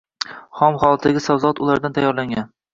Xom 0.61 0.79
holatdagi 0.85 1.23
sabzavot 1.27 1.63
ulardan 1.69 1.97
tayyorlangan 2.01 2.53